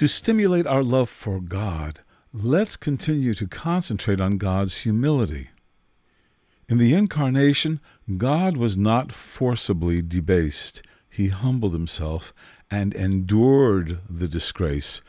[0.00, 2.00] To stimulate our love for God,
[2.32, 5.50] let's continue to concentrate on God's humility.
[6.70, 7.80] In the Incarnation,
[8.16, 10.80] God was not forcibly debased.
[11.10, 12.32] He humbled himself
[12.70, 15.02] and endured the disgrace.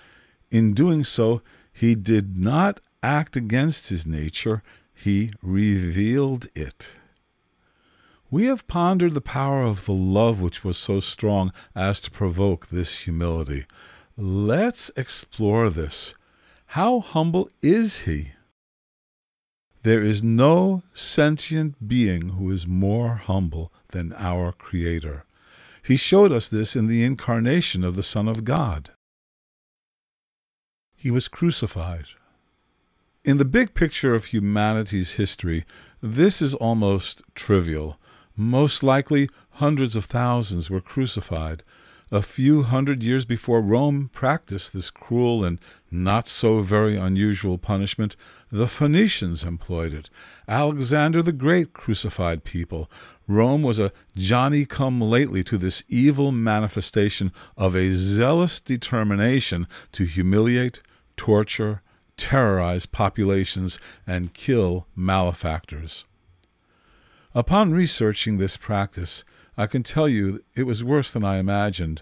[0.49, 4.61] In doing so, he did not act against his nature,
[4.93, 6.89] he revealed it.
[8.29, 12.67] We have pondered the power of the love which was so strong as to provoke
[12.67, 13.65] this humility.
[14.23, 16.13] Let's explore this.
[16.77, 18.33] How humble is he?
[19.81, 25.25] There is no sentient being who is more humble than our Creator.
[25.81, 28.91] He showed us this in the incarnation of the Son of God.
[30.95, 32.05] He was crucified.
[33.25, 35.65] In the big picture of humanity's history,
[35.99, 37.97] this is almost trivial.
[38.35, 41.63] Most likely, hundreds of thousands were crucified.
[42.13, 48.17] A few hundred years before Rome practiced this cruel and not so very unusual punishment,
[48.51, 50.09] the Phoenicians employed it.
[50.45, 52.91] Alexander the Great crucified people.
[53.29, 60.03] Rome was a Johnny come lately to this evil manifestation of a zealous determination to
[60.03, 60.81] humiliate,
[61.15, 61.81] torture,
[62.17, 66.03] terrorize populations, and kill malefactors.
[67.33, 69.23] Upon researching this practice,
[69.57, 72.01] I can tell you it was worse than I imagined.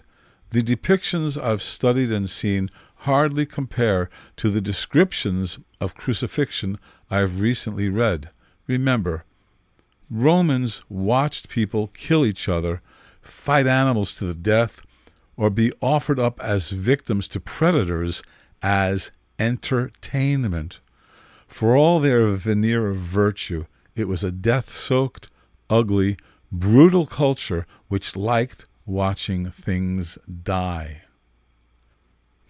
[0.50, 6.78] The depictions I've studied and seen hardly compare to the descriptions of crucifixion
[7.10, 8.30] I have recently read.
[8.66, 9.24] Remember,
[10.10, 12.82] Romans watched people kill each other,
[13.22, 14.82] fight animals to the death,
[15.36, 18.22] or be offered up as victims to predators
[18.62, 20.80] as entertainment.
[21.46, 23.66] For all their veneer of virtue,
[24.00, 25.28] it was a death soaked,
[25.68, 26.16] ugly,
[26.50, 31.02] brutal culture which liked watching things die.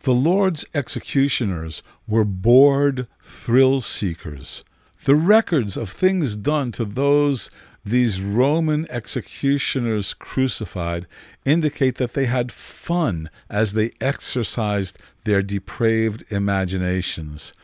[0.03, 4.65] The Lord's executioners were bored thrill seekers.
[5.05, 7.51] The records of things done to those
[7.85, 11.07] these Roman executioners crucified
[11.45, 17.55] indicate that they had fun as they exercised their depraved imaginations.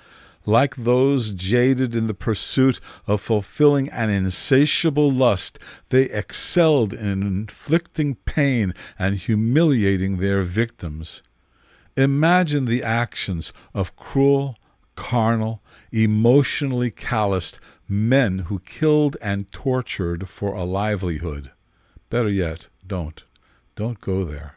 [0.48, 5.58] Like those jaded in the pursuit of fulfilling an insatiable lust,
[5.88, 11.22] they excelled in inflicting pain and humiliating their victims.
[11.96, 14.56] Imagine the actions of cruel,
[14.94, 17.58] carnal, emotionally calloused
[17.88, 21.50] men who killed and tortured for a livelihood.
[22.08, 23.24] Better yet, don't.
[23.74, 24.54] Don't go there.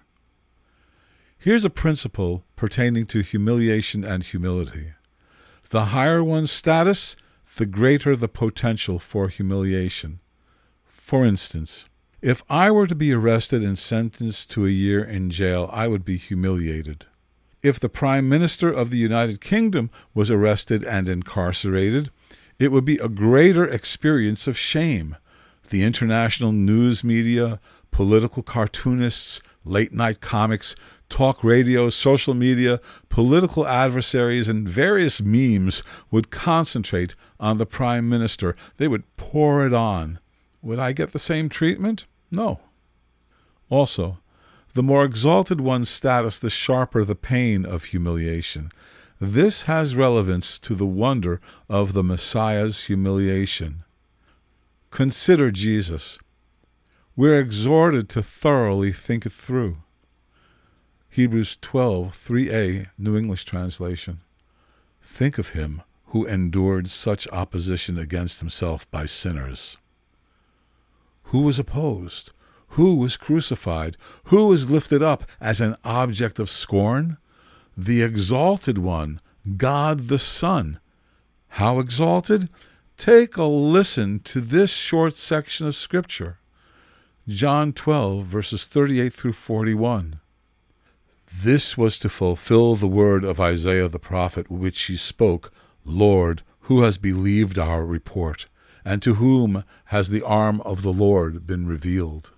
[1.37, 4.93] Here's a principle pertaining to humiliation and humility.
[5.69, 7.15] The higher one's status,
[7.57, 10.19] the greater the potential for humiliation.
[10.83, 11.85] For instance,
[12.21, 16.03] if I were to be arrested and sentenced to a year in jail, I would
[16.03, 17.05] be humiliated.
[17.61, 22.09] If the Prime Minister of the United Kingdom was arrested and incarcerated,
[22.57, 25.17] it would be a greater experience of shame.
[25.69, 27.59] The international news media,
[27.91, 30.75] political cartoonists, late night comics,
[31.09, 32.79] talk radio, social media,
[33.09, 38.55] political adversaries, and various memes would concentrate on the Prime Minister.
[38.77, 40.19] They would pour it on.
[40.61, 42.05] Would I get the same treatment?
[42.31, 42.59] No.
[43.69, 44.19] Also,
[44.73, 48.71] the more exalted one's status, the sharper the pain of humiliation.
[49.19, 53.83] This has relevance to the wonder of the Messiah's humiliation.
[54.91, 56.19] Consider Jesus.
[57.19, 59.79] We're exhorted to thoroughly think it through.
[61.09, 64.21] Hebrews 12, 3a, New English Translation.
[65.03, 65.81] Think of him
[66.11, 69.75] who endured such opposition against himself by sinners.
[71.23, 72.31] Who was opposed?
[72.69, 73.97] Who was crucified?
[74.27, 77.17] Who was lifted up as an object of scorn?
[77.75, 79.19] The exalted one,
[79.57, 80.79] God the Son.
[81.49, 82.47] How exalted?
[82.95, 86.38] Take a listen to this short section of Scripture.
[87.29, 90.19] John 12, verses 38 through 41.
[91.31, 95.53] This was to fulfill the word of Isaiah the prophet, which he spoke
[95.85, 98.47] Lord, who has believed our report?
[98.83, 102.31] And to whom has the arm of the Lord been revealed?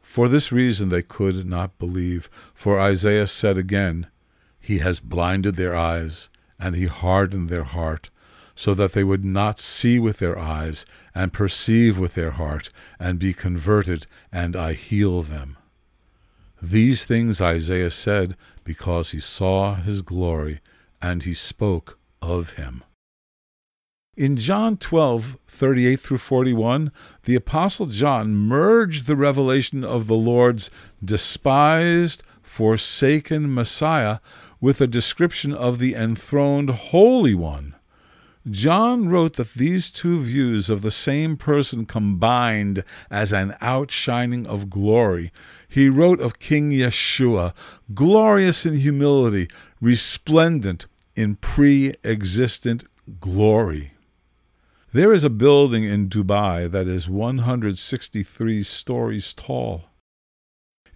[0.00, 4.06] For this reason they could not believe, for Isaiah said again,
[4.60, 8.10] He has blinded their eyes, and he hardened their heart,
[8.58, 10.84] so that they would not see with their eyes,
[11.14, 15.56] and perceive with their heart, and be converted, and I heal them.
[16.60, 20.58] These things Isaiah said because he saw his glory,
[21.00, 22.82] and he spoke of him.
[24.16, 26.90] In John 12, 38 through 41,
[27.22, 30.68] the Apostle John merged the revelation of the Lord's
[31.04, 34.18] despised, forsaken Messiah
[34.60, 37.76] with a description of the enthroned Holy One.
[38.50, 44.70] John wrote that these two views of the same person combined as an outshining of
[44.70, 45.32] glory.
[45.68, 47.52] He wrote of King Yeshua,
[47.94, 49.48] glorious in humility,
[49.80, 52.84] resplendent in pre existent
[53.20, 53.92] glory.
[54.92, 59.87] There is a building in Dubai that is 163 stories tall.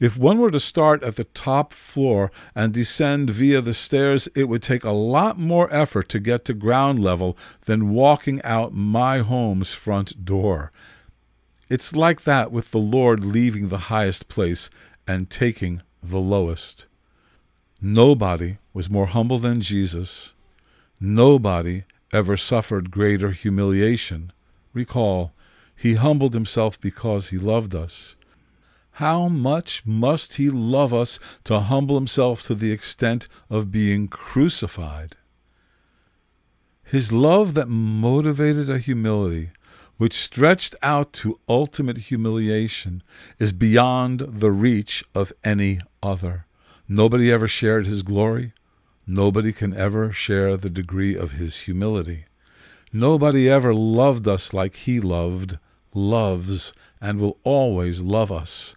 [0.03, 4.49] If one were to start at the top floor and descend via the stairs, it
[4.49, 9.19] would take a lot more effort to get to ground level than walking out my
[9.19, 10.73] home's front door.
[11.69, 14.69] It's like that with the Lord leaving the highest place
[15.07, 16.87] and taking the lowest.
[17.81, 20.35] Nobody was more humble than Jesus.
[21.01, 24.33] Nobody ever suffered greater humiliation.
[24.75, 25.31] Recall,
[25.77, 28.17] he humbled himself because he loved us.
[28.97, 35.17] How much must he love us to humble himself to the extent of being crucified?
[36.85, 39.51] His love that motivated a humility
[39.97, 43.03] which stretched out to ultimate humiliation
[43.39, 46.45] is beyond the reach of any other.
[46.87, 48.53] Nobody ever shared his glory.
[49.07, 52.27] Nobody can ever share the degree of his humility.
[52.93, 55.59] Nobody ever loved us like he loved,
[55.95, 58.77] loves, and will always love us.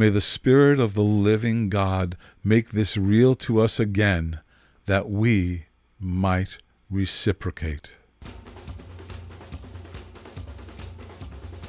[0.00, 4.38] May the Spirit of the living God make this real to us again,
[4.86, 5.64] that we
[5.98, 6.58] might
[6.88, 7.90] reciprocate.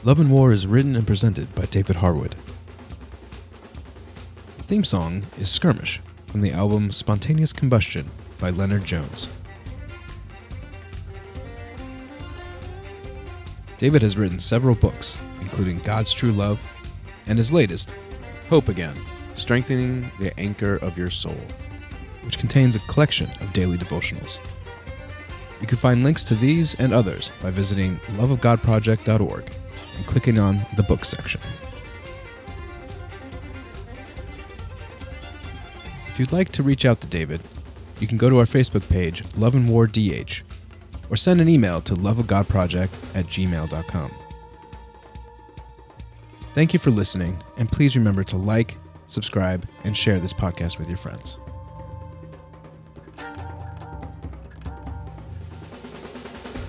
[0.04, 2.36] Love and War is written and presented by David Harwood.
[4.58, 8.08] The theme song is Skirmish from the album Spontaneous Combustion
[8.40, 9.28] by Leonard Jones.
[13.80, 16.60] David has written several books, including God's True Love
[17.26, 17.96] and his latest,
[18.50, 18.96] Hope Again
[19.36, 21.38] Strengthening the Anchor of Your Soul,
[22.24, 24.40] which contains a collection of daily devotionals.
[25.62, 29.52] You can find links to these and others by visiting loveofgodproject.org
[29.98, 31.40] and clicking on the books section.
[36.08, 37.42] If you'd like to reach out to David,
[38.00, 40.42] you can go to our Facebook page, Love and War DH,
[41.10, 44.12] or send an email to loveofgodproject at gmail.com.
[46.60, 48.76] Thank you for listening, and please remember to like,
[49.08, 51.38] subscribe, and share this podcast with your friends.